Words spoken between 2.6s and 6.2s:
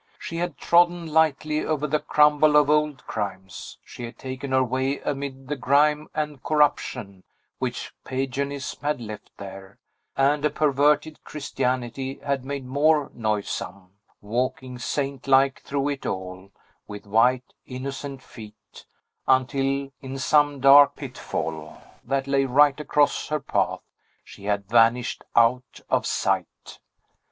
old crimes; she had taken her way amid the grime